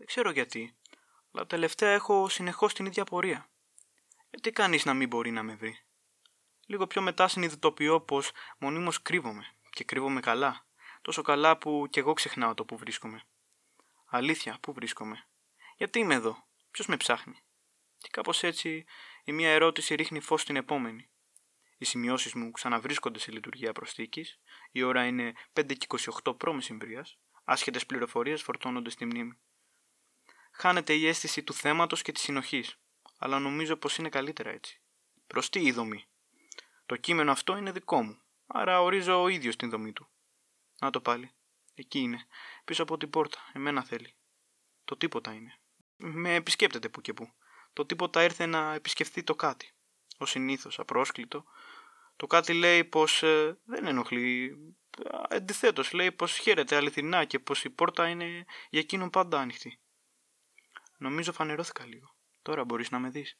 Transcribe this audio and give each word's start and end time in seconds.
Δεν 0.00 0.08
ξέρω 0.08 0.30
γιατί, 0.30 0.76
αλλά 1.32 1.46
τελευταία 1.46 1.90
έχω 1.90 2.28
συνεχώς 2.28 2.74
την 2.74 2.86
ίδια 2.86 3.04
πορεία. 3.04 3.50
Ε, 4.30 4.38
τι 4.38 4.50
κανείς 4.50 4.84
να 4.84 4.94
μην 4.94 5.08
μπορεί 5.08 5.30
να 5.30 5.42
με 5.42 5.54
βρει; 5.54 5.78
Λίγο 6.66 6.86
πιο 6.86 7.02
μετά 7.02 7.28
συνειδητοποιώ 7.28 8.00
πως 8.00 8.30
μονίμως 8.58 9.02
κρύβομαι 9.02 9.46
και 9.70 9.84
κρύβομαι 9.84 10.20
καλά. 10.20 10.66
Τόσο 11.02 11.22
καλά 11.22 11.58
που 11.58 11.86
κι 11.90 11.98
εγώ 11.98 12.12
ξεχνάω 12.12 12.54
το 12.54 12.64
που 12.64 12.76
βρίσκομαι. 12.76 13.22
Αλήθεια, 14.06 14.58
πού 14.60 14.72
βρίσκομαι; 14.72 15.26
Γιατί 15.76 15.98
είμαι 15.98 16.14
εδώ, 16.14 16.46
ποιος 16.70 16.86
με 16.86 16.96
ψάχνει; 16.96 17.42
Και 17.98 18.08
κάπως 18.10 18.42
έτσι 18.42 18.84
η 19.24 19.32
μία 19.32 19.50
ερώτηση 19.50 19.94
ρίχνει 19.94 20.20
φως 20.20 20.40
στην 20.40 20.56
επόμενη. 20.56 21.08
Οι 21.78 21.84
σημειώσεις 21.84 22.34
μου 22.34 22.50
ξαναβρίσκονται 22.50 23.18
σε 23.18 23.30
λειτουργία 23.32 23.72
προστίκη, 23.72 24.26
η 24.70 24.82
ώρα 24.82 25.06
είναι 25.06 25.32
5 25.52 25.76
και 25.76 25.86
28 26.22 26.36
π.Μ. 26.36 26.58
Άσχετες 27.44 27.86
πληροφορίες 27.86 28.42
φορτώνονται 28.42 28.90
στη 28.90 29.04
μνήμη. 29.04 29.38
Χάνεται 30.60 30.94
η 30.94 31.06
αίσθηση 31.06 31.42
του 31.42 31.52
θέματος 31.52 32.02
και 32.02 32.12
της 32.12 32.22
συνοχής, 32.22 32.76
αλλά 33.18 33.38
νομίζω 33.38 33.76
πως 33.76 33.96
είναι 33.96 34.08
καλύτερα 34.08 34.50
έτσι. 34.50 34.80
Προς 35.26 35.50
τι 35.50 35.60
η 35.60 35.72
δομή; 35.72 36.06
Το 36.86 36.96
κείμενο 36.96 37.32
αυτό 37.32 37.56
είναι 37.56 37.72
δικό 37.72 38.02
μου, 38.02 38.22
άρα 38.46 38.82
ορίζω 38.82 39.22
ο 39.22 39.28
ίδιος 39.28 39.56
την 39.56 39.70
δομή 39.70 39.92
του. 39.92 40.08
Να 40.80 40.90
το 40.90 41.00
πάλι. 41.00 41.32
Εκεί 41.74 41.98
είναι, 41.98 42.26
πίσω 42.64 42.82
από 42.82 42.96
την 42.96 43.10
πόρτα, 43.10 43.38
εμένα 43.52 43.84
θέλει. 43.84 44.14
Το 44.84 44.96
τίποτα 44.96 45.32
είναι. 45.32 45.58
Με 45.96 46.34
επισκέπτεται 46.34 46.88
που 46.88 47.00
και 47.00 47.12
που. 47.12 47.32
Το 47.72 47.86
τίποτα 47.86 48.22
ήρθε 48.22 48.46
να 48.46 48.74
επισκεφθεί 48.74 49.22
το 49.22 49.34
κάτι. 49.34 49.74
Ο 50.18 50.26
συνήθως, 50.26 50.78
απρόσκλητο. 50.78 51.44
Το 52.16 52.26
κάτι 52.26 52.52
λέει 52.52 52.84
πως 52.84 53.22
ε, 53.22 53.58
δεν 53.64 53.86
ενοχλεί. 53.86 54.56
Αντιθέτως, 55.28 55.92
λέει 55.92 56.12
πως 56.12 56.38
χαίρεται 56.38 56.76
αληθινά 56.76 57.24
και 57.24 57.38
πως 57.38 57.64
η 57.64 57.70
πόρτα 57.70 58.08
είναι 58.08 58.44
για 58.70 58.80
εκείνον 58.80 59.10
πάντα 59.10 59.40
ανοιχτή. 59.40 59.80
Νομίζω 61.00 61.32
φανερώθηκα 61.32 61.86
λίγο. 61.86 62.16
Τώρα 62.42 62.64
μπορείς 62.64 62.90
να 62.90 62.98
με 62.98 63.10
δεις. 63.10 63.38